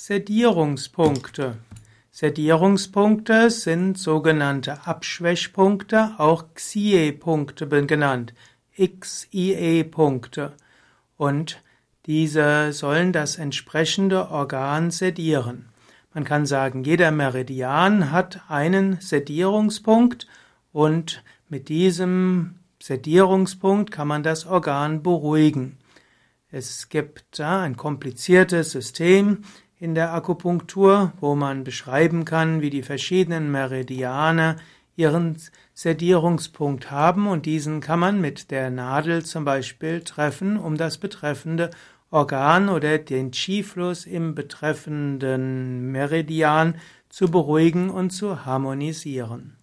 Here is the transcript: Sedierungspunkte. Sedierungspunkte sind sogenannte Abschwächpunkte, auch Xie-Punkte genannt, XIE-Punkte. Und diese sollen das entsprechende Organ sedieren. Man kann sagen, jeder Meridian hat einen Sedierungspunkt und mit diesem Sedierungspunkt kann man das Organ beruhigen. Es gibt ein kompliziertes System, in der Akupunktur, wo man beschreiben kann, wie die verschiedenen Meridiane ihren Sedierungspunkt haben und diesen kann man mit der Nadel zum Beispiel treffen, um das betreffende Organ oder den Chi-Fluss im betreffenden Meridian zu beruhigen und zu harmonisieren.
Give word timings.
Sedierungspunkte. 0.00 1.56
Sedierungspunkte 2.12 3.50
sind 3.50 3.98
sogenannte 3.98 4.86
Abschwächpunkte, 4.86 6.14
auch 6.18 6.54
Xie-Punkte 6.54 7.66
genannt, 7.84 8.32
XIE-Punkte. 8.76 10.52
Und 11.16 11.60
diese 12.06 12.72
sollen 12.72 13.12
das 13.12 13.38
entsprechende 13.38 14.30
Organ 14.30 14.92
sedieren. 14.92 15.68
Man 16.14 16.22
kann 16.22 16.46
sagen, 16.46 16.84
jeder 16.84 17.10
Meridian 17.10 18.12
hat 18.12 18.42
einen 18.48 19.00
Sedierungspunkt 19.00 20.28
und 20.72 21.24
mit 21.48 21.68
diesem 21.68 22.60
Sedierungspunkt 22.80 23.90
kann 23.90 24.06
man 24.06 24.22
das 24.22 24.46
Organ 24.46 25.02
beruhigen. 25.02 25.76
Es 26.52 26.88
gibt 26.88 27.40
ein 27.40 27.76
kompliziertes 27.76 28.70
System, 28.70 29.42
in 29.80 29.94
der 29.94 30.12
Akupunktur, 30.12 31.12
wo 31.20 31.34
man 31.34 31.64
beschreiben 31.64 32.24
kann, 32.24 32.60
wie 32.60 32.70
die 32.70 32.82
verschiedenen 32.82 33.50
Meridiane 33.50 34.56
ihren 34.96 35.36
Sedierungspunkt 35.74 36.90
haben 36.90 37.28
und 37.28 37.46
diesen 37.46 37.80
kann 37.80 38.00
man 38.00 38.20
mit 38.20 38.50
der 38.50 38.70
Nadel 38.70 39.24
zum 39.24 39.44
Beispiel 39.44 40.00
treffen, 40.00 40.58
um 40.58 40.76
das 40.76 40.98
betreffende 40.98 41.70
Organ 42.10 42.68
oder 42.68 42.98
den 42.98 43.30
Chi-Fluss 43.30 44.06
im 44.06 44.34
betreffenden 44.34 45.92
Meridian 45.92 46.74
zu 47.08 47.30
beruhigen 47.30 47.90
und 47.90 48.10
zu 48.10 48.44
harmonisieren. 48.44 49.57